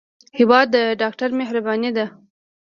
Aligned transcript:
هېواد 0.37 0.67
د 0.75 0.77
ډاکټر 1.01 1.29
مهرباني 1.39 1.89
ده. 1.97 2.05